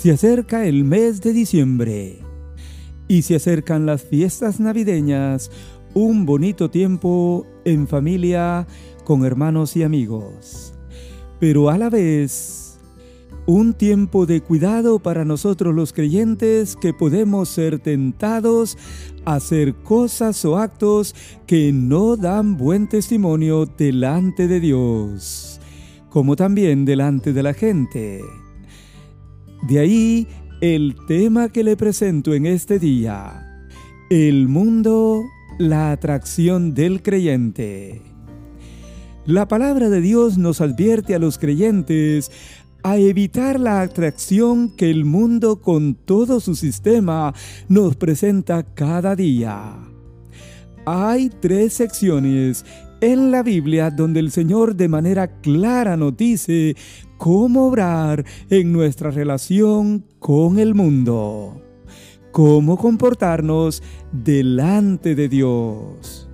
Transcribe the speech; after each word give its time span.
Se 0.00 0.12
acerca 0.12 0.64
el 0.64 0.84
mes 0.84 1.20
de 1.22 1.32
diciembre 1.32 2.20
y 3.08 3.22
se 3.22 3.34
acercan 3.34 3.84
las 3.84 4.00
fiestas 4.00 4.60
navideñas, 4.60 5.50
un 5.92 6.24
bonito 6.24 6.70
tiempo 6.70 7.44
en 7.64 7.88
familia, 7.88 8.68
con 9.04 9.24
hermanos 9.24 9.76
y 9.76 9.82
amigos. 9.82 10.72
Pero 11.40 11.68
a 11.68 11.76
la 11.78 11.90
vez, 11.90 12.78
un 13.44 13.74
tiempo 13.74 14.24
de 14.24 14.40
cuidado 14.40 15.00
para 15.00 15.24
nosotros 15.24 15.74
los 15.74 15.92
creyentes 15.92 16.76
que 16.76 16.94
podemos 16.94 17.48
ser 17.48 17.80
tentados 17.80 18.78
a 19.24 19.34
hacer 19.34 19.74
cosas 19.74 20.44
o 20.44 20.58
actos 20.58 21.16
que 21.44 21.72
no 21.72 22.16
dan 22.16 22.56
buen 22.56 22.88
testimonio 22.88 23.66
delante 23.66 24.46
de 24.46 24.60
Dios, 24.60 25.60
como 26.08 26.36
también 26.36 26.84
delante 26.84 27.32
de 27.32 27.42
la 27.42 27.52
gente. 27.52 28.22
De 29.62 29.78
ahí 29.80 30.26
el 30.60 30.94
tema 31.06 31.48
que 31.48 31.64
le 31.64 31.76
presento 31.76 32.34
en 32.34 32.46
este 32.46 32.78
día. 32.78 33.66
El 34.10 34.48
mundo, 34.48 35.24
la 35.58 35.92
atracción 35.92 36.74
del 36.74 37.02
creyente. 37.02 38.02
La 39.26 39.46
palabra 39.46 39.90
de 39.90 40.00
Dios 40.00 40.38
nos 40.38 40.60
advierte 40.60 41.14
a 41.14 41.18
los 41.18 41.38
creyentes 41.38 42.30
a 42.82 42.96
evitar 42.96 43.60
la 43.60 43.82
atracción 43.82 44.74
que 44.74 44.90
el 44.90 45.04
mundo 45.04 45.60
con 45.60 45.94
todo 45.94 46.40
su 46.40 46.54
sistema 46.54 47.34
nos 47.68 47.96
presenta 47.96 48.62
cada 48.62 49.14
día. 49.14 49.76
Hay 50.86 51.28
tres 51.28 51.74
secciones 51.74 52.64
en 53.00 53.30
la 53.30 53.42
Biblia 53.42 53.90
donde 53.90 54.20
el 54.20 54.30
Señor 54.30 54.74
de 54.74 54.88
manera 54.88 55.40
clara 55.40 55.96
nos 55.96 56.16
dice 56.16 56.76
cómo 57.16 57.68
obrar 57.68 58.24
en 58.50 58.72
nuestra 58.72 59.10
relación 59.10 60.04
con 60.18 60.58
el 60.58 60.74
mundo, 60.74 61.62
cómo 62.32 62.76
comportarnos 62.76 63.82
delante 64.12 65.14
de 65.14 65.28
Dios. 65.28 66.28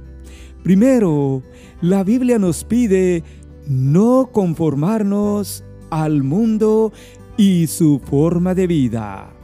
Primero, 0.62 1.42
la 1.80 2.04
Biblia 2.04 2.38
nos 2.38 2.64
pide 2.64 3.22
no 3.66 4.30
conformarnos 4.32 5.64
al 5.90 6.22
mundo 6.22 6.92
y 7.36 7.66
su 7.66 8.00
forma 8.02 8.54
de 8.54 8.66
vida. 8.66 9.34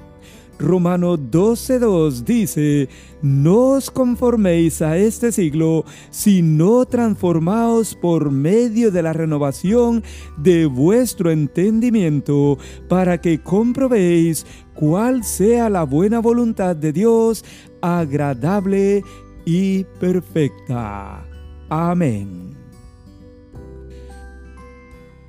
Romano 0.60 1.16
12.2 1.16 2.22
dice, 2.22 2.88
no 3.22 3.70
os 3.70 3.90
conforméis 3.90 4.82
a 4.82 4.98
este 4.98 5.32
siglo, 5.32 5.86
sino 6.10 6.84
transformaos 6.84 7.94
por 7.94 8.30
medio 8.30 8.90
de 8.90 9.02
la 9.02 9.14
renovación 9.14 10.04
de 10.36 10.66
vuestro 10.66 11.30
entendimiento, 11.30 12.58
para 12.88 13.18
que 13.22 13.42
comprobéis 13.42 14.44
cuál 14.74 15.24
sea 15.24 15.70
la 15.70 15.84
buena 15.84 16.18
voluntad 16.18 16.76
de 16.76 16.92
Dios, 16.92 17.42
agradable 17.80 19.02
y 19.46 19.84
perfecta. 19.98 21.26
Amén. 21.70 22.50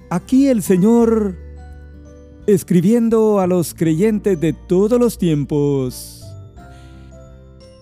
Aquí 0.09 0.49
el 0.49 0.61
Señor 0.61 1.37
escribiendo 2.47 3.39
a 3.39 3.47
los 3.47 3.73
creyentes 3.73 4.39
de 4.39 4.53
todos 4.53 4.99
los 4.99 5.17
tiempos, 5.17 6.23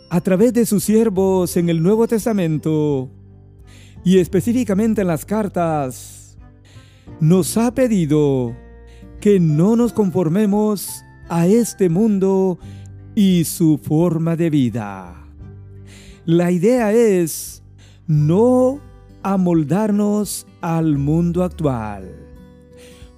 a 0.10 0.22
través 0.22 0.54
de 0.54 0.66
sus 0.66 0.84
siervos 0.84 1.56
en 1.56 1.70
el 1.70 1.82
Nuevo 1.82 2.08
Testamento 2.08 3.10
y 4.04 4.18
específicamente 4.18 5.02
en 5.02 5.08
las 5.08 5.26
cartas, 5.26 6.38
nos 7.20 7.58
ha 7.58 7.74
pedido 7.74 8.56
que 9.20 9.40
no 9.40 9.76
nos 9.76 9.94
conformemos 9.94 11.04
a 11.30 11.48
este 11.48 11.90
mundo 11.90 12.60
y 13.16 13.44
su 13.46 13.78
forma 13.78 14.36
de 14.36 14.50
vida. 14.50 15.16
La 16.26 16.52
idea 16.52 16.92
es 16.94 17.64
no 18.08 18.80
amoldarnos 19.24 20.48
al 20.62 20.98
mundo 20.98 21.44
actual 21.44 22.19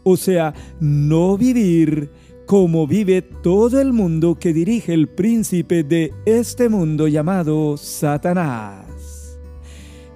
o 0.04 0.18
sea, 0.18 0.54
no 0.80 1.38
vivir 1.38 2.10
como 2.46 2.86
vive 2.86 3.22
todo 3.22 3.80
el 3.80 3.94
mundo 3.94 4.38
que 4.38 4.54
dirige 4.54 4.94
el 4.94 5.08
príncipe 5.08 5.84
de 5.84 6.12
este 6.26 6.68
mundo 6.68 7.08
llamado 7.08 7.78
Satanás. 7.78 9.40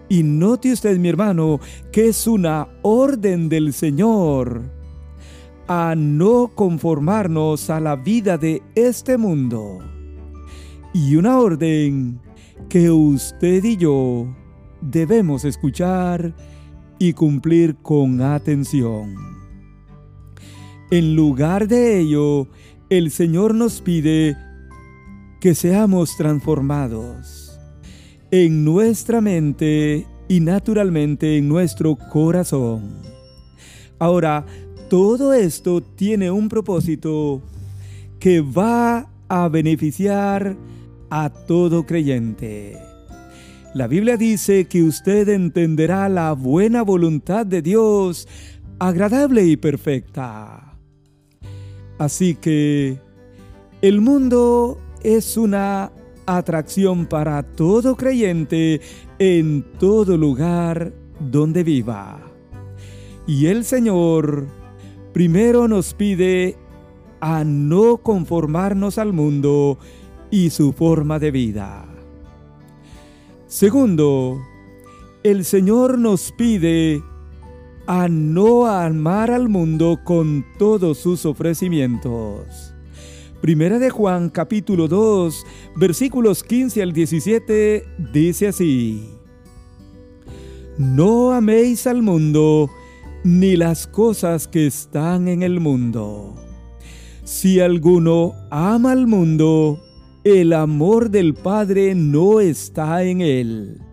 Y 0.10 0.22
note 0.24 0.74
usted, 0.74 0.98
mi 0.98 1.10
hermano, 1.10 1.60
que 1.92 2.10
es 2.10 2.28
una 2.28 2.68
orden 2.82 3.50
del 3.50 3.74
Señor 3.74 4.64
a 5.68 5.96
no 5.96 6.52
conformarnos 6.54 7.70
a 7.70 7.80
la 7.80 7.96
vida 7.96 8.38
de 8.38 8.62
este 8.76 9.18
mundo. 9.18 9.80
Y 10.94 11.16
una 11.16 11.40
orden 11.40 12.20
que 12.70 12.92
usted 12.92 13.64
y 13.64 13.78
yo 13.78 14.28
debemos 14.82 15.44
escuchar 15.44 16.34
y 17.00 17.14
cumplir 17.14 17.76
con 17.78 18.22
atención. 18.22 19.35
En 20.92 21.16
lugar 21.16 21.68
de 21.68 22.00
ello, 22.00 22.48
el 22.90 23.10
Señor 23.10 23.56
nos 23.56 23.82
pide 23.82 24.38
que 25.42 25.56
seamos 25.56 26.16
transformados 26.16 27.60
en 28.30 28.64
nuestra 28.64 29.22
mente 29.22 30.06
y 30.28 30.40
naturalmente 30.40 31.38
en 31.38 31.48
nuestro 31.48 31.96
corazón. 31.96 33.02
Ahora, 33.98 34.46
todo 34.90 35.34
esto 35.34 35.82
tiene 35.82 36.30
un 36.30 36.50
propósito 36.50 37.42
que 38.20 38.42
va 38.42 39.10
a 39.28 39.48
beneficiar 39.50 40.56
a 41.10 41.30
todo 41.30 41.86
creyente. 41.86 42.78
La 43.74 43.88
Biblia 43.88 44.18
dice 44.18 44.66
que 44.66 44.84
usted 44.84 45.30
entenderá 45.30 46.08
la 46.10 46.34
buena 46.34 46.82
voluntad 46.82 47.46
de 47.46 47.62
Dios, 47.62 48.28
agradable 48.80 49.46
y 49.46 49.58
perfecta. 49.58 50.65
Así 51.98 52.36
que 52.36 53.00
el 53.82 54.02
mundo 54.02 54.78
es 55.04 55.38
una 55.38 55.92
atracción 56.26 57.06
para 57.06 57.44
todo 57.44 57.96
creyente 57.96 58.82
en 59.20 59.64
todo 59.80 60.18
lugar 60.18 60.94
donde 61.20 61.64
viva. 61.64 62.20
Y 63.28 63.48
el 63.48 63.64
Señor 63.64 64.48
primero 65.14 65.68
nos 65.68 65.94
pide 65.94 66.58
a 67.22 67.44
no 67.44 67.98
conformarnos 67.98 68.98
al 68.98 69.14
mundo 69.14 69.78
y 70.30 70.50
su 70.50 70.74
forma 70.74 71.18
de 71.20 71.32
vida. 71.32 71.86
Segundo, 73.48 74.42
el 75.24 75.46
Señor 75.46 75.98
nos 75.98 76.32
pide 76.34 77.02
a 77.88 78.08
no 78.08 78.66
amar 78.66 79.30
al 79.30 79.48
mundo 79.50 80.00
con 80.04 80.46
todos 80.58 80.98
sus 80.98 81.26
ofrecimientos. 81.26 82.74
Primera 83.42 83.78
de 83.78 83.90
Juan 83.92 84.30
capítulo 84.30 84.88
2 84.88 85.46
versículos 85.76 86.44
15 86.44 86.82
al 86.82 86.94
17 86.94 87.86
dice 88.12 88.48
así. 88.48 89.10
No 90.78 91.32
améis 91.32 91.86
al 91.86 92.02
mundo 92.02 92.70
ni 93.24 93.56
las 93.56 93.88
cosas 93.88 94.48
que 94.48 94.66
están 94.66 95.28
en 95.28 95.44
el 95.44 95.60
mundo. 95.60 96.34
Si 97.24 97.60
alguno 97.60 98.34
ama 98.50 98.92
al 98.92 99.08
mundo, 99.08 99.80
el 100.24 100.54
amor 100.54 101.12
del 101.12 101.34
Padre 101.34 101.94
no 101.96 102.40
está 102.40 103.04
en 103.04 103.22
él. 103.22 103.85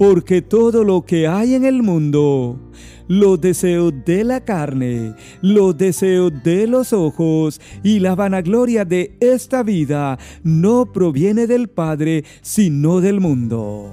Porque 0.00 0.40
todo 0.40 0.82
lo 0.82 1.02
que 1.02 1.28
hay 1.28 1.52
en 1.52 1.66
el 1.66 1.82
mundo, 1.82 2.58
los 3.06 3.38
deseos 3.38 3.92
de 4.06 4.24
la 4.24 4.42
carne, 4.42 5.14
los 5.42 5.76
deseos 5.76 6.32
de 6.42 6.66
los 6.66 6.94
ojos 6.94 7.60
y 7.82 7.98
la 7.98 8.14
vanagloria 8.14 8.86
de 8.86 9.18
esta 9.20 9.62
vida 9.62 10.18
no 10.42 10.90
proviene 10.90 11.46
del 11.46 11.68
Padre, 11.68 12.24
sino 12.40 13.02
del 13.02 13.20
mundo. 13.20 13.92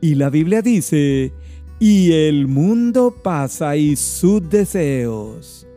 Y 0.00 0.16
la 0.16 0.28
Biblia 0.28 0.60
dice, 0.60 1.32
y 1.78 2.10
el 2.10 2.48
mundo 2.48 3.14
pasa 3.22 3.76
y 3.76 3.94
sus 3.94 4.50
deseos, 4.50 5.68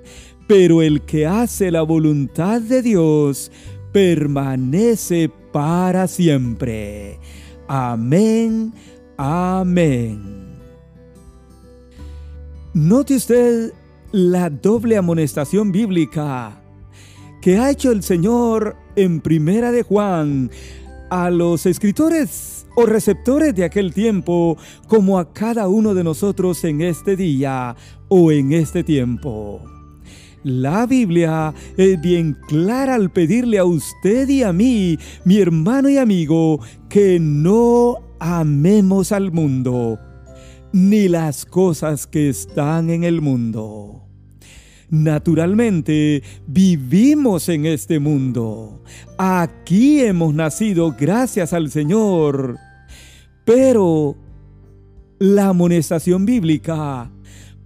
pero 0.48 0.82
el 0.82 1.02
que 1.02 1.28
hace 1.28 1.70
la 1.70 1.84
voluntad 1.84 2.62
de 2.62 2.82
Dios 2.82 3.52
permanece 3.92 5.30
para 5.54 6.08
siempre. 6.08 7.20
Amén, 7.68 8.74
amén. 9.20 10.18
Note 12.74 13.16
usted 13.16 13.74
la 14.14 14.50
doble 14.50 14.96
amonestación 14.96 15.74
bíblica 15.74 16.62
que 17.42 17.58
ha 17.58 17.70
hecho 17.70 17.92
el 17.92 18.02
Señor 18.02 18.78
en 18.96 19.20
Primera 19.20 19.74
de 19.74 19.84
Juan 19.84 20.50
a 21.10 21.30
los 21.30 21.66
escritores 21.66 22.66
o 22.76 22.86
receptores 22.86 23.54
de 23.56 23.66
aquel 23.66 23.94
tiempo 23.94 24.58
como 24.88 25.20
a 25.20 25.34
cada 25.34 25.68
uno 25.68 25.94
de 25.94 26.06
nosotros 26.06 26.64
en 26.64 26.82
este 26.82 27.18
día 27.18 27.76
o 28.08 28.32
en 28.32 28.54
este 28.54 28.86
tiempo. 28.86 29.62
La 30.44 30.86
Biblia 30.86 31.54
es 31.76 32.00
bien 32.00 32.38
clara 32.48 32.96
al 32.96 33.12
pedirle 33.12 33.60
a 33.60 33.66
usted 33.66 34.30
y 34.30 34.44
a 34.44 34.54
mí, 34.54 34.98
mi 35.26 35.40
hermano 35.40 35.90
y 35.90 35.98
amigo, 35.98 36.62
que 36.88 37.20
no 37.20 38.09
amemos 38.20 39.12
al 39.12 39.32
mundo, 39.32 40.00
ni 40.72 41.08
las 41.08 41.46
cosas 41.46 42.08
que 42.08 42.30
están 42.30 42.90
en 42.90 43.04
el 43.04 43.22
mundo. 43.22 44.06
Naturalmente, 44.90 46.24
vivimos 46.48 47.48
en 47.50 47.66
este 47.68 48.00
mundo. 48.00 48.84
Aquí 49.18 50.02
hemos 50.02 50.34
nacido 50.34 50.96
gracias 51.00 51.54
al 51.54 51.70
Señor. 51.70 52.58
Pero 53.46 54.16
la 55.20 55.50
amonestación 55.50 56.26
bíblica 56.26 57.12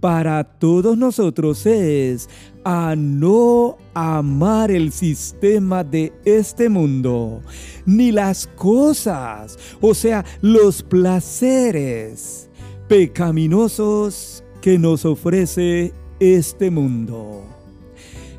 para 0.04 0.44
todos 0.44 0.98
nosotros 0.98 1.64
es 1.64 2.28
a 2.62 2.94
no 2.94 3.78
amar 3.94 4.70
el 4.70 4.92
sistema 4.92 5.82
de 5.82 6.12
este 6.26 6.68
mundo, 6.68 7.40
ni 7.86 8.12
las 8.12 8.46
cosas, 8.48 9.58
o 9.80 9.94
sea, 9.94 10.22
los 10.42 10.82
placeres 10.82 12.50
pecaminosos 12.86 14.44
que 14.60 14.78
nos 14.78 15.06
ofrece 15.06 15.94
este 16.20 16.70
mundo. 16.70 17.42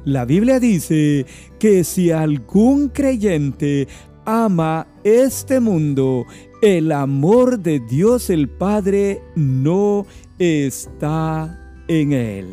La 0.03 0.23
Biblia 0.23 0.59
dice 0.59 1.25
que 1.57 1.83
si 1.83 2.12
algún 2.12 2.89
creyente 2.89 3.88
ama 4.23 4.85
este 5.03 5.59
mundo, 5.59 6.27
el 6.62 6.91
amor 6.91 7.59
de 7.59 7.79
Dios 7.79 8.29
el 8.29 8.50
Padre 8.50 9.23
no 9.35 10.06
está 10.39 11.59
en 11.87 12.13
él. 12.13 12.47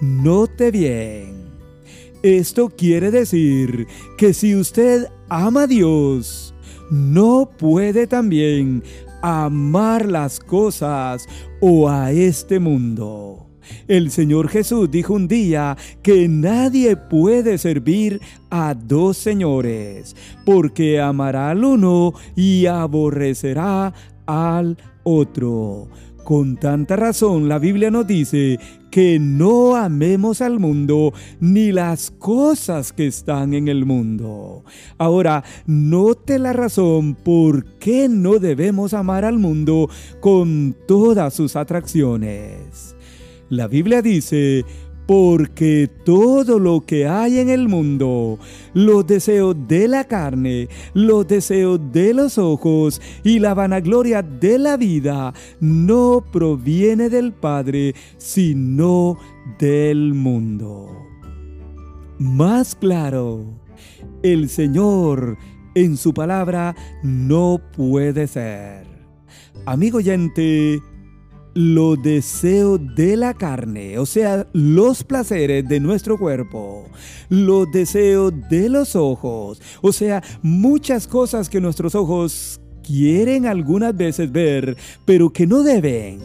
Note 0.00 0.70
bien. 0.70 1.42
Esto 2.22 2.68
quiere 2.68 3.10
decir 3.10 3.86
que 4.16 4.32
si 4.32 4.54
usted 4.54 5.08
ama 5.28 5.62
a 5.62 5.66
Dios, 5.66 6.54
no 6.90 7.50
puede 7.58 8.06
también 8.06 8.82
amar 9.22 10.06
las 10.06 10.38
cosas 10.38 11.26
o 11.60 11.88
a 11.88 12.12
este 12.12 12.58
mundo. 12.58 13.46
El 13.88 14.10
Señor 14.10 14.48
Jesús 14.48 14.90
dijo 14.90 15.14
un 15.14 15.28
día 15.28 15.76
que 16.02 16.28
nadie 16.28 16.96
puede 16.96 17.58
servir 17.58 18.20
a 18.50 18.74
dos 18.74 19.16
señores, 19.16 20.16
porque 20.44 21.00
amará 21.00 21.50
al 21.50 21.64
uno 21.64 22.12
y 22.36 22.66
aborrecerá 22.66 23.92
al 24.26 24.76
otro. 25.04 25.88
Con 26.24 26.56
tanta 26.56 26.94
razón 26.96 27.48
la 27.48 27.58
Biblia 27.58 27.90
nos 27.90 28.06
dice 28.06 28.58
que 28.90 29.18
no 29.18 29.74
amemos 29.74 30.40
al 30.40 30.60
mundo 30.60 31.12
ni 31.40 31.72
las 31.72 32.10
cosas 32.12 32.92
que 32.92 33.06
están 33.06 33.54
en 33.54 33.66
el 33.66 33.84
mundo. 33.84 34.64
Ahora, 34.98 35.42
note 35.66 36.38
la 36.38 36.52
razón 36.52 37.14
por 37.14 37.64
qué 37.78 38.08
no 38.08 38.38
debemos 38.38 38.94
amar 38.94 39.24
al 39.24 39.38
mundo 39.38 39.88
con 40.20 40.76
todas 40.86 41.34
sus 41.34 41.56
atracciones. 41.56 42.94
La 43.48 43.66
Biblia 43.66 44.00
dice, 44.00 44.64
porque 45.12 45.90
todo 46.06 46.58
lo 46.58 46.86
que 46.86 47.06
hay 47.06 47.38
en 47.38 47.50
el 47.50 47.68
mundo, 47.68 48.38
los 48.72 49.06
deseos 49.06 49.54
de 49.68 49.86
la 49.86 50.04
carne, 50.04 50.70
los 50.94 51.28
deseos 51.28 51.78
de 51.92 52.14
los 52.14 52.38
ojos 52.38 52.98
y 53.22 53.38
la 53.38 53.52
vanagloria 53.52 54.22
de 54.22 54.58
la 54.58 54.78
vida, 54.78 55.34
no 55.60 56.24
proviene 56.32 57.10
del 57.10 57.34
Padre, 57.34 57.94
sino 58.16 59.18
del 59.58 60.14
mundo. 60.14 60.88
Más 62.18 62.74
claro, 62.74 63.44
el 64.22 64.48
Señor 64.48 65.36
en 65.74 65.98
su 65.98 66.14
palabra 66.14 66.74
no 67.02 67.60
puede 67.76 68.26
ser. 68.28 68.86
Amigo 69.66 69.98
oyente, 69.98 70.80
los 71.54 72.02
deseos 72.02 72.80
de 72.94 73.16
la 73.16 73.34
carne, 73.34 73.98
o 73.98 74.06
sea, 74.06 74.46
los 74.52 75.04
placeres 75.04 75.68
de 75.68 75.80
nuestro 75.80 76.18
cuerpo, 76.18 76.88
los 77.28 77.70
deseos 77.70 78.32
de 78.50 78.68
los 78.68 78.96
ojos, 78.96 79.60
o 79.80 79.92
sea, 79.92 80.22
muchas 80.42 81.06
cosas 81.06 81.48
que 81.48 81.60
nuestros 81.60 81.94
ojos 81.94 82.60
quieren 82.82 83.46
algunas 83.46 83.96
veces 83.96 84.30
ver, 84.30 84.76
pero 85.04 85.30
que 85.30 85.46
no 85.46 85.62
deben. 85.62 86.20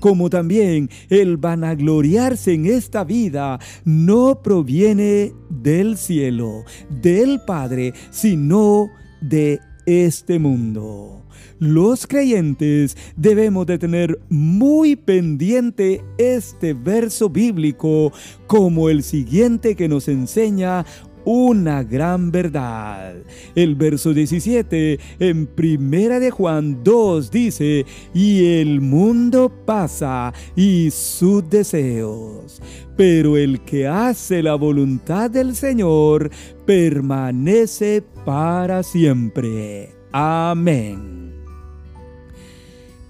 Como 0.00 0.30
también 0.30 0.90
el 1.10 1.36
vanagloriarse 1.36 2.54
en 2.54 2.66
esta 2.66 3.04
vida 3.04 3.60
no 3.84 4.42
proviene 4.42 5.32
del 5.48 5.96
cielo, 5.96 6.64
del 7.00 7.40
Padre, 7.46 7.94
sino 8.10 8.88
de 9.20 9.60
este 9.86 10.40
mundo. 10.40 11.21
Los 11.62 12.08
creyentes 12.08 12.96
debemos 13.14 13.66
de 13.66 13.78
tener 13.78 14.18
muy 14.28 14.96
pendiente 14.96 16.02
este 16.18 16.74
verso 16.74 17.30
bíblico 17.30 18.12
como 18.48 18.88
el 18.88 19.04
siguiente 19.04 19.76
que 19.76 19.86
nos 19.86 20.08
enseña 20.08 20.84
una 21.24 21.84
gran 21.84 22.32
verdad. 22.32 23.14
El 23.54 23.76
verso 23.76 24.12
17 24.12 24.98
en 25.20 25.46
Primera 25.46 26.18
de 26.18 26.32
Juan 26.32 26.82
2 26.82 27.30
dice, 27.30 27.86
y 28.12 28.44
el 28.44 28.80
mundo 28.80 29.48
pasa 29.64 30.34
y 30.56 30.90
sus 30.90 31.48
deseos, 31.48 32.60
pero 32.96 33.36
el 33.36 33.60
que 33.60 33.86
hace 33.86 34.42
la 34.42 34.56
voluntad 34.56 35.30
del 35.30 35.54
Señor 35.54 36.28
permanece 36.66 38.02
para 38.24 38.82
siempre. 38.82 39.94
Amén. 40.10 41.21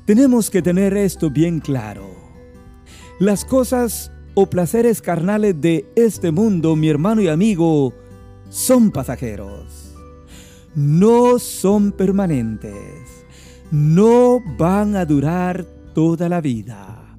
Tenemos 0.04 0.50
que 0.50 0.62
tener 0.62 0.96
esto 0.96 1.30
bien 1.30 1.60
claro. 1.60 2.10
Las 3.20 3.44
cosas 3.44 4.10
o 4.34 4.50
placeres 4.50 5.00
carnales 5.00 5.60
de 5.60 5.86
este 5.94 6.32
mundo, 6.32 6.74
mi 6.74 6.88
hermano 6.88 7.22
y 7.22 7.28
amigo, 7.28 7.94
son 8.50 8.90
pasajeros. 8.90 9.94
No 10.74 11.38
son 11.38 11.92
permanentes. 11.92 12.74
No 13.70 14.40
van 14.58 14.96
a 14.96 15.04
durar 15.04 15.64
toda 15.94 16.28
la 16.28 16.40
vida. 16.40 17.16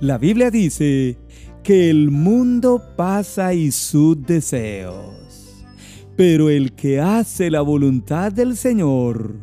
La 0.00 0.16
Biblia 0.16 0.52
dice 0.52 1.18
que 1.64 1.90
el 1.90 2.12
mundo 2.12 2.80
pasa 2.96 3.54
y 3.54 3.72
sus 3.72 4.22
deseos, 4.22 5.64
pero 6.16 6.48
el 6.48 6.74
que 6.74 7.00
hace 7.00 7.50
la 7.50 7.62
voluntad 7.62 8.30
del 8.30 8.56
Señor 8.56 9.34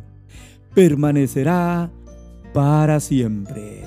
permanecerá 0.74 1.90
para 2.52 3.00
siempre. 3.00 3.84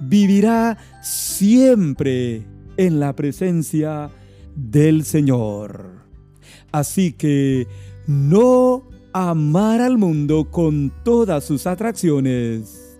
Vivirá 0.00 0.78
siempre 1.02 2.46
en 2.76 3.00
la 3.00 3.14
presencia 3.14 4.10
del 4.54 5.04
Señor. 5.04 6.00
Así 6.72 7.12
que 7.12 7.66
no 8.06 8.88
amar 9.12 9.80
al 9.80 9.98
mundo 9.98 10.50
con 10.50 10.92
todas 11.04 11.44
sus 11.44 11.66
atracciones 11.66 12.90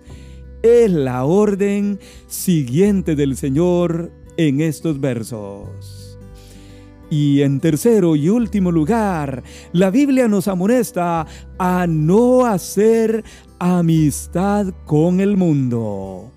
es 0.61 0.91
la 0.91 1.23
orden 1.23 1.99
siguiente 2.27 3.15
del 3.15 3.35
Señor 3.35 4.11
en 4.37 4.61
estos 4.61 4.99
versos. 4.99 6.19
Y 7.09 7.41
en 7.41 7.59
tercero 7.59 8.15
y 8.15 8.29
último 8.29 8.71
lugar, 8.71 9.43
la 9.73 9.89
Biblia 9.89 10.29
nos 10.29 10.47
amonesta 10.47 11.27
a 11.57 11.85
no 11.87 12.45
hacer 12.45 13.23
amistad 13.63 14.73
con 14.85 15.19
el 15.19 15.37
mundo. 15.37 16.31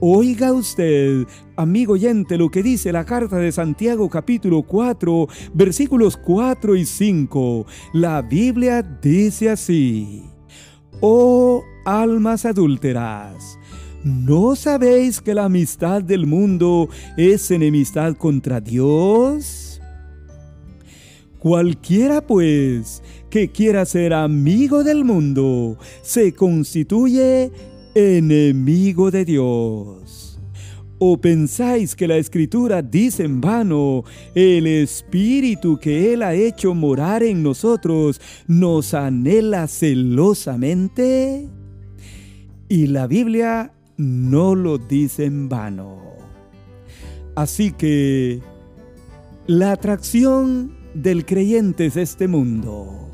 Oiga 0.00 0.54
usted, 0.54 1.26
amigo 1.54 1.92
oyente, 1.92 2.38
lo 2.38 2.50
que 2.50 2.62
dice 2.62 2.92
la 2.92 3.04
carta 3.04 3.36
de 3.36 3.52
Santiago 3.52 4.08
capítulo 4.08 4.62
4, 4.62 5.28
versículos 5.52 6.16
4 6.16 6.74
y 6.76 6.86
5. 6.86 7.66
La 7.92 8.22
Biblia 8.22 8.80
dice 8.82 9.50
así, 9.50 10.22
Oh 11.02 11.62
almas 11.84 12.46
adúlteras, 12.46 13.58
¿no 14.02 14.56
sabéis 14.56 15.20
que 15.20 15.34
la 15.34 15.44
amistad 15.44 16.02
del 16.02 16.26
mundo 16.26 16.88
es 17.18 17.50
enemistad 17.50 18.16
contra 18.16 18.62
Dios? 18.62 19.71
Cualquiera 21.42 22.24
pues 22.24 23.02
que 23.28 23.50
quiera 23.50 23.84
ser 23.84 24.12
amigo 24.12 24.84
del 24.84 25.04
mundo 25.04 25.76
se 26.00 26.32
constituye 26.34 27.50
enemigo 27.96 29.10
de 29.10 29.24
Dios. 29.24 30.40
¿O 31.00 31.20
pensáis 31.20 31.96
que 31.96 32.06
la 32.06 32.16
escritura 32.16 32.80
dice 32.80 33.24
en 33.24 33.40
vano, 33.40 34.04
el 34.36 34.68
espíritu 34.68 35.80
que 35.80 36.14
Él 36.14 36.22
ha 36.22 36.32
hecho 36.32 36.74
morar 36.74 37.24
en 37.24 37.42
nosotros 37.42 38.20
nos 38.46 38.94
anhela 38.94 39.66
celosamente? 39.66 41.48
Y 42.68 42.86
la 42.86 43.08
Biblia 43.08 43.72
no 43.96 44.54
lo 44.54 44.78
dice 44.78 45.24
en 45.24 45.48
vano. 45.48 45.98
Así 47.34 47.72
que 47.72 48.40
la 49.48 49.72
atracción 49.72 50.81
del 50.94 51.24
creyente 51.24 51.86
es 51.86 51.96
este 51.96 52.28
mundo. 52.28 53.08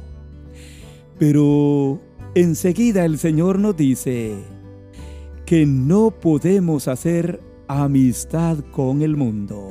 Pero 1.19 2.01
enseguida 2.35 3.05
el 3.05 3.19
Señor 3.19 3.59
nos 3.59 3.77
dice 3.77 4.35
que 5.47 5.67
no 5.67 6.11
podemos 6.11 6.89
hacer 6.89 7.41
amistad 7.67 8.59
con 8.71 9.03
el 9.03 9.17
mundo. 9.17 9.71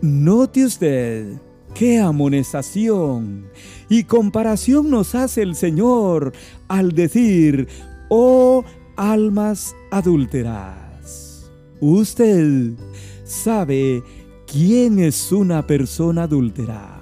Note 0.00 0.64
usted 0.64 1.38
qué 1.74 1.98
amonestación 1.98 3.48
y 3.88 4.04
comparación 4.04 4.90
nos 4.90 5.14
hace 5.14 5.42
el 5.42 5.54
Señor 5.54 6.32
al 6.68 6.92
decir, 6.92 7.68
oh 8.08 8.64
almas 8.96 9.74
adúlteras. 9.90 11.50
Usted 11.80 12.72
sabe 13.24 14.02
quién 14.50 14.98
es 14.98 15.30
una 15.30 15.66
persona 15.66 16.22
adúltera. 16.22 17.00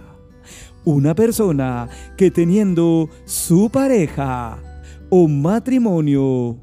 Una 0.85 1.15
persona 1.15 1.89
que 2.17 2.31
teniendo 2.31 3.09
su 3.25 3.71
pareja 3.71 4.59
o 5.11 5.27
matrimonio 5.29 6.57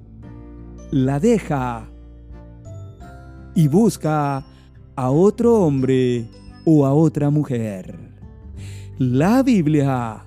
la 0.92 1.20
deja 1.20 1.90
y 3.56 3.68
busca 3.68 4.46
a 4.96 5.10
otro 5.10 5.56
hombre 5.56 6.30
o 6.66 6.86
a 6.86 6.94
otra 6.94 7.30
mujer. 7.30 7.98
La 8.98 9.44
Biblia 9.44 10.26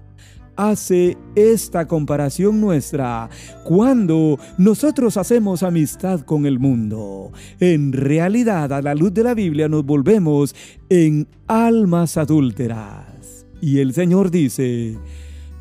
hace 0.56 1.16
esta 1.34 1.86
comparación 1.86 2.60
nuestra 2.60 3.28
cuando 3.64 4.38
nosotros 4.58 5.16
hacemos 5.16 5.62
amistad 5.62 6.20
con 6.20 6.46
el 6.46 6.58
mundo. 6.58 7.32
En 7.60 7.92
realidad, 7.92 8.72
a 8.72 8.82
la 8.82 8.94
luz 8.94 9.12
de 9.14 9.22
la 9.22 9.34
Biblia 9.34 9.68
nos 9.68 9.84
volvemos 9.84 10.54
en 10.88 11.28
almas 11.46 12.16
adúlteras. 12.16 13.46
Y 13.60 13.78
el 13.78 13.94
Señor 13.94 14.30
dice, 14.30 14.98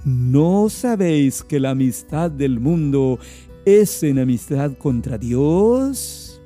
¿no 0.04 0.70
sabéis 0.70 1.44
que 1.44 1.60
la 1.60 1.72
amistad 1.72 2.32
del 2.32 2.60
mundo 2.60 3.20
es 3.66 4.04
enemistad 4.04 4.74
contra 4.78 5.18
Dios? 5.18 6.42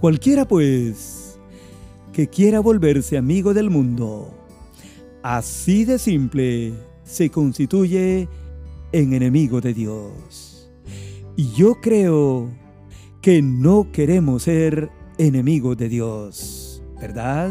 Cualquiera 0.00 0.46
pues 0.46 1.38
que 2.12 2.28
quiera 2.28 2.60
volverse 2.60 3.18
amigo 3.18 3.52
del 3.52 3.68
mundo, 3.68 4.32
así 5.22 5.84
de 5.84 5.98
simple, 5.98 6.72
se 7.06 7.30
constituye 7.30 8.28
en 8.92 9.14
enemigo 9.14 9.60
de 9.62 9.72
Dios. 9.72 10.68
Y 11.36 11.52
yo 11.52 11.80
creo 11.80 12.50
que 13.22 13.40
no 13.40 13.90
queremos 13.92 14.42
ser 14.42 14.90
enemigos 15.16 15.76
de 15.76 15.88
Dios, 15.88 16.82
¿verdad? 17.00 17.50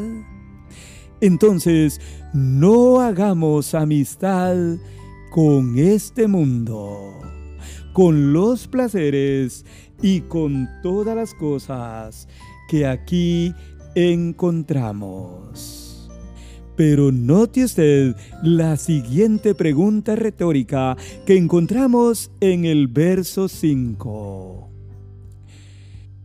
Entonces, 1.22 2.00
no 2.34 3.00
hagamos 3.00 3.74
amistad 3.74 4.56
con 5.32 5.78
este 5.80 6.28
mundo, 6.28 7.14
con 7.94 8.34
los 8.34 8.68
placeres 8.68 9.66
y 10.02 10.22
con 10.22 10.68
todas 10.84 11.16
las 11.16 11.34
cosas 11.34 12.28
que 12.70 12.86
aquí 12.86 13.54
encontramos. 13.96 15.85
Pero 16.76 17.12
note 17.12 17.64
usted 17.64 18.16
la 18.44 18.76
siguiente 18.78 19.56
pregunta 19.56 20.16
retórica 20.16 20.98
que 21.26 21.38
encontramos 21.38 22.32
en 22.42 22.66
el 22.66 22.88
verso 22.88 23.48
5. 23.48 24.70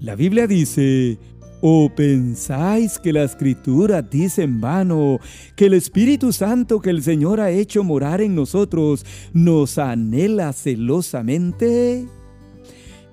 La 0.00 0.16
Biblia 0.16 0.47
dice, 0.47 1.19
¿O 1.62 1.90
pensáis 1.95 2.99
que 2.99 3.12
la 3.12 3.23
escritura 3.23 4.00
dice 4.00 4.42
en 4.42 4.62
vano 4.62 5.19
que 5.57 5.66
el 5.66 5.75
Espíritu 5.75 6.33
Santo 6.33 6.80
que 6.80 6.88
el 6.88 7.02
Señor 7.02 7.38
ha 7.38 7.50
hecho 7.50 7.85
morar 7.85 8.23
en 8.23 8.35
nosotros 8.35 9.04
nos 9.35 9.76
anhela 9.76 10.54
celosamente? 10.54 12.07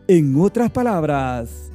En 0.08 0.40
otras 0.40 0.72
palabras, 0.72 1.74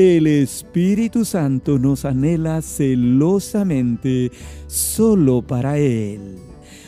el 0.00 0.26
Espíritu 0.26 1.26
Santo 1.26 1.78
nos 1.78 2.06
anhela 2.06 2.62
celosamente 2.62 4.32
solo 4.66 5.42
para 5.42 5.76
Él, 5.76 6.38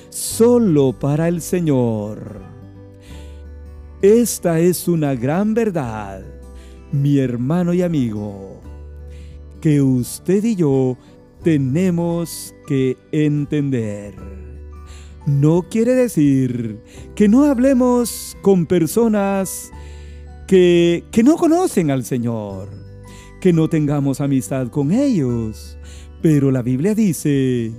solo 0.09 0.95
para 0.99 1.29
el 1.29 1.43
Señor. 1.43 2.41
Esta 4.01 4.61
es 4.61 4.89
una 4.89 5.15
gran 5.15 5.53
verdad, 5.53 6.23
mi 6.91 7.19
hermano 7.19 7.75
y 7.75 7.83
amigo, 7.83 8.63
que 9.61 9.83
usted 9.83 10.43
y 10.45 10.57
yo 10.57 10.97
tenemos 11.45 12.55
que 12.67 12.97
entender. 13.13 14.15
No 15.27 15.67
quiere 15.69 15.95
decir 15.95 16.81
que 17.15 17.29
no 17.29 17.45
hablemos 17.45 18.39
con 18.41 18.65
personas 18.65 19.71
que, 20.49 21.05
que 21.13 21.23
no 21.23 21.37
conocen 21.37 21.91
al 21.91 22.07
Señor 22.07 22.81
que 23.43 23.53
no 23.53 23.69
tengamos 23.69 24.21
amistad 24.21 24.69
con 24.69 24.93
ellos. 24.93 25.77
Pero 26.23 26.53
la 26.53 26.63
Biblia 26.63 26.95
dice 26.95 27.73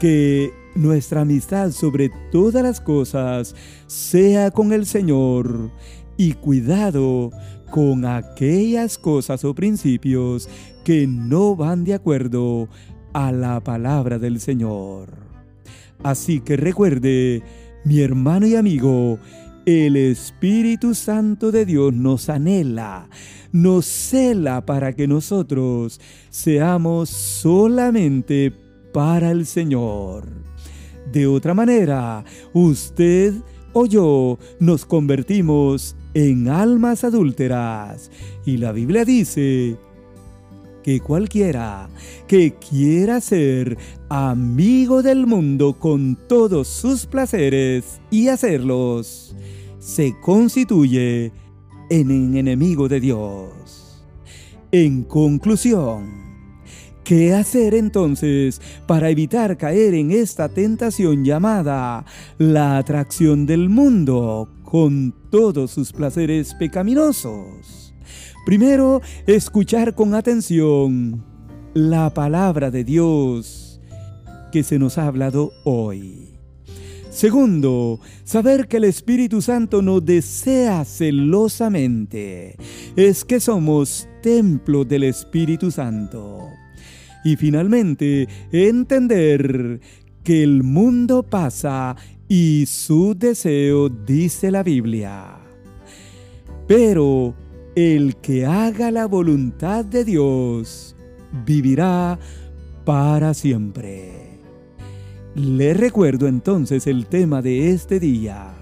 que 0.00 0.50
nuestra 0.74 1.20
amistad 1.20 1.72
sobre 1.72 2.10
todas 2.30 2.62
las 2.62 2.80
cosas 2.80 3.54
sea 3.86 4.50
con 4.50 4.72
el 4.72 4.86
Señor 4.86 5.70
y 6.16 6.32
cuidado 6.32 7.30
con 7.70 8.06
aquellas 8.06 8.96
cosas 8.96 9.44
o 9.44 9.54
principios 9.54 10.48
que 10.84 11.06
no 11.06 11.54
van 11.54 11.84
de 11.84 11.92
acuerdo 11.92 12.70
a 13.12 13.30
la 13.30 13.60
palabra 13.62 14.18
del 14.18 14.40
Señor. 14.40 15.10
Así 16.02 16.40
que 16.40 16.56
recuerde, 16.56 17.42
mi 17.84 18.00
hermano 18.00 18.46
y 18.46 18.56
amigo, 18.56 19.18
el 19.66 19.96
Espíritu 19.96 20.94
Santo 20.94 21.52
de 21.52 21.64
Dios 21.64 21.92
nos 21.94 22.28
anhela, 22.28 23.08
nos 23.52 23.86
cela 23.86 24.66
para 24.66 24.92
que 24.94 25.06
nosotros 25.06 26.00
seamos 26.30 27.10
solamente 27.10 28.52
para 28.92 29.30
el 29.30 29.46
Señor. 29.46 30.28
De 31.12 31.26
otra 31.26 31.54
manera, 31.54 32.24
usted 32.52 33.34
o 33.72 33.86
yo 33.86 34.38
nos 34.60 34.84
convertimos 34.84 35.96
en 36.14 36.48
almas 36.48 37.04
adúlteras. 37.04 38.10
Y 38.44 38.56
la 38.58 38.72
Biblia 38.72 39.04
dice 39.04 39.78
que 40.82 41.00
cualquiera 41.00 41.88
que 42.26 42.54
quiera 42.54 43.20
ser 43.20 43.76
amigo 44.08 45.02
del 45.02 45.26
mundo 45.26 45.78
con 45.78 46.18
todos 46.28 46.68
sus 46.68 47.06
placeres 47.06 48.00
y 48.10 48.28
hacerlos, 48.28 49.34
se 49.78 50.14
constituye 50.20 51.32
en 51.90 52.10
un 52.10 52.36
enemigo 52.36 52.88
de 52.88 53.00
Dios. 53.00 54.04
En 54.70 55.02
conclusión, 55.02 56.10
¿qué 57.04 57.34
hacer 57.34 57.74
entonces 57.74 58.60
para 58.86 59.10
evitar 59.10 59.58
caer 59.58 59.94
en 59.94 60.10
esta 60.10 60.48
tentación 60.48 61.24
llamada 61.24 62.06
la 62.38 62.78
atracción 62.78 63.44
del 63.44 63.68
mundo 63.68 64.48
con 64.62 65.14
todos 65.30 65.72
sus 65.72 65.92
placeres 65.92 66.54
pecaminosos? 66.54 67.81
Primero, 68.44 69.00
escuchar 69.26 69.94
con 69.94 70.14
atención 70.14 71.24
la 71.74 72.12
palabra 72.12 72.70
de 72.70 72.82
Dios 72.82 73.80
que 74.50 74.62
se 74.62 74.78
nos 74.78 74.98
ha 74.98 75.06
hablado 75.06 75.52
hoy. 75.64 76.32
Segundo, 77.08 78.00
saber 78.24 78.68
que 78.68 78.78
el 78.78 78.84
Espíritu 78.84 79.42
Santo 79.42 79.80
nos 79.80 80.04
desea 80.04 80.84
celosamente. 80.84 82.56
Es 82.96 83.24
que 83.24 83.38
somos 83.38 84.08
templo 84.22 84.84
del 84.84 85.04
Espíritu 85.04 85.70
Santo. 85.70 86.48
Y 87.24 87.36
finalmente, 87.36 88.26
entender 88.50 89.80
que 90.24 90.42
el 90.42 90.62
mundo 90.62 91.22
pasa 91.22 91.96
y 92.28 92.64
su 92.66 93.14
deseo 93.14 93.88
dice 93.88 94.50
la 94.50 94.62
Biblia. 94.62 95.36
Pero 96.66 97.34
el 97.74 98.16
que 98.16 98.44
haga 98.44 98.90
la 98.90 99.06
voluntad 99.06 99.84
de 99.84 100.04
Dios 100.04 100.94
vivirá 101.46 102.18
para 102.84 103.32
siempre. 103.32 104.40
Le 105.34 105.72
recuerdo 105.72 106.28
entonces 106.28 106.86
el 106.86 107.06
tema 107.06 107.40
de 107.40 107.70
este 107.70 107.98
día. 107.98 108.52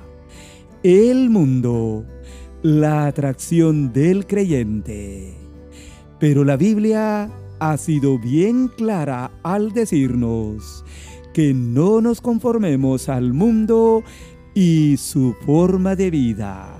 El 0.85 1.29
mundo, 1.29 2.05
la 2.63 3.07
atracción 3.07 3.93
del 3.93 4.27
creyente. 4.27 5.35
Pero 6.21 6.45
la 6.45 6.57
Biblia 6.57 7.31
ha 7.59 7.77
sido 7.77 8.19
bien 8.19 8.69
clara 8.69 9.33
al 9.43 9.73
decirnos 9.73 10.85
que 11.35 11.53
no 11.53 12.01
nos 12.01 12.21
conformemos 12.21 13.09
al 13.09 13.33
mundo 13.33 14.05
y 14.55 14.97
su 14.97 15.35
forma 15.45 15.97
de 15.97 16.11
vida. 16.11 16.80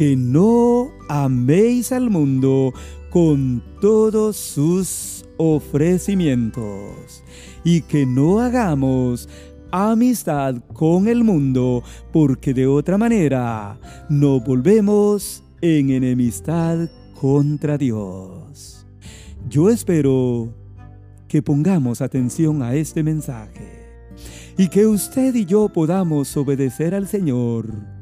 Que 0.00 0.16
no 0.16 0.92
améis 1.10 1.92
al 1.92 2.08
mundo 2.08 2.72
con 3.10 3.62
todos 3.82 4.34
sus 4.34 5.26
ofrecimientos 5.36 7.22
y 7.64 7.82
que 7.82 8.06
no 8.06 8.40
hagamos 8.40 9.28
amistad 9.70 10.54
con 10.72 11.06
el 11.06 11.22
mundo, 11.22 11.82
porque 12.14 12.54
de 12.54 12.66
otra 12.66 12.96
manera 12.96 13.78
nos 14.08 14.42
volvemos 14.42 15.44
en 15.60 15.90
enemistad 15.90 16.88
contra 17.20 17.76
Dios. 17.76 18.86
Yo 19.50 19.68
espero 19.68 20.54
que 21.28 21.42
pongamos 21.42 22.00
atención 22.00 22.62
a 22.62 22.74
este 22.74 23.02
mensaje 23.02 23.90
y 24.56 24.68
que 24.68 24.86
usted 24.86 25.34
y 25.34 25.44
yo 25.44 25.68
podamos 25.68 26.34
obedecer 26.38 26.94
al 26.94 27.06
Señor 27.06 27.99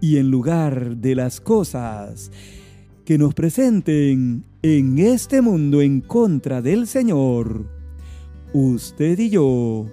y 0.00 0.18
en 0.18 0.30
lugar 0.30 0.96
de 0.96 1.14
las 1.14 1.40
cosas 1.40 2.30
que 3.04 3.18
nos 3.18 3.34
presenten 3.34 4.44
en 4.62 4.98
este 4.98 5.40
mundo 5.40 5.80
en 5.80 6.00
contra 6.00 6.62
del 6.62 6.86
Señor, 6.86 7.66
usted 8.52 9.18
y 9.18 9.30
yo 9.30 9.86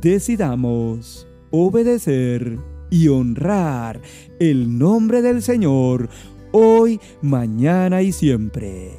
decidamos 0.00 1.26
obedecer 1.50 2.58
y 2.90 3.08
honrar 3.08 4.00
el 4.38 4.78
nombre 4.78 5.22
del 5.22 5.42
Señor 5.42 6.08
hoy, 6.52 7.00
mañana 7.22 8.02
y 8.02 8.12
siempre. 8.12 8.92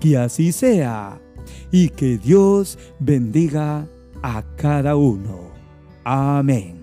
Que 0.00 0.16
así 0.16 0.52
sea 0.52 1.20
y 1.70 1.88
que 1.90 2.18
Dios 2.18 2.78
bendiga 2.98 3.88
a 4.22 4.42
cada 4.56 4.96
uno. 4.96 5.50
Amén. 6.04 6.75